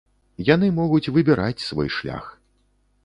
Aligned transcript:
Яны 0.53 0.69
могуць 0.79 1.11
выбіраць 1.17 1.65
свой 1.67 1.93
шлях. 1.97 2.25